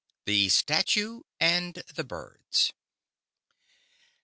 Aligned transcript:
THE 0.25 0.49
STATUE 0.49 1.25
AND 1.39 1.83
THE 1.93 2.03
BIRDS. 2.03 2.73